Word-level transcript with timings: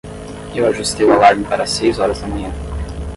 Eu 0.55 0.65
ajustei 0.65 1.05
o 1.05 1.13
alarme 1.13 1.43
para 1.45 1.61
as 1.63 1.69
seis 1.69 1.99
horas 1.99 2.19
da 2.19 2.25
manhã. 2.27 2.49